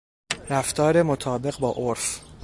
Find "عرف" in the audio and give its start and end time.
1.71-2.19